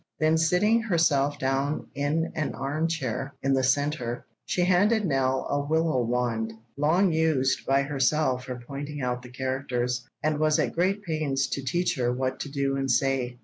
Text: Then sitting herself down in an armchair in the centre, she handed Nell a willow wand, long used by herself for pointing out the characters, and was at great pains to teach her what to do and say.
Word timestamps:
Then 0.19 0.35
sitting 0.35 0.81
herself 0.81 1.37
down 1.37 1.85
in 1.93 2.31
an 2.33 2.55
armchair 2.55 3.35
in 3.43 3.53
the 3.53 3.61
centre, 3.61 4.25
she 4.47 4.65
handed 4.65 5.05
Nell 5.05 5.45
a 5.47 5.59
willow 5.63 6.01
wand, 6.01 6.53
long 6.75 7.13
used 7.13 7.67
by 7.67 7.83
herself 7.83 8.45
for 8.45 8.55
pointing 8.65 8.99
out 9.03 9.21
the 9.21 9.29
characters, 9.29 10.03
and 10.23 10.39
was 10.39 10.57
at 10.57 10.73
great 10.73 11.03
pains 11.03 11.45
to 11.49 11.63
teach 11.63 11.97
her 11.97 12.11
what 12.11 12.39
to 12.39 12.49
do 12.49 12.77
and 12.77 12.89
say. 12.89 13.37